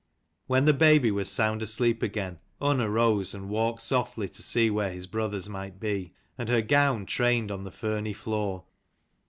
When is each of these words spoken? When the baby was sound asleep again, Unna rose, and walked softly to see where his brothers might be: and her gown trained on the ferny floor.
When 0.47 0.65
the 0.65 0.73
baby 0.73 1.11
was 1.11 1.29
sound 1.29 1.61
asleep 1.61 2.01
again, 2.01 2.39
Unna 2.59 2.89
rose, 2.89 3.35
and 3.35 3.49
walked 3.51 3.83
softly 3.83 4.27
to 4.29 4.41
see 4.41 4.71
where 4.71 4.89
his 4.91 5.05
brothers 5.05 5.47
might 5.47 5.79
be: 5.79 6.15
and 6.39 6.49
her 6.49 6.63
gown 6.63 7.05
trained 7.05 7.51
on 7.51 7.65
the 7.65 7.71
ferny 7.71 8.13
floor. 8.13 8.63